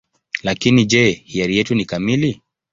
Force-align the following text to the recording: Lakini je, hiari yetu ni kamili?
Lakini 0.43 0.85
je, 0.85 1.09
hiari 1.11 1.57
yetu 1.57 1.75
ni 1.75 1.85
kamili? 1.85 2.41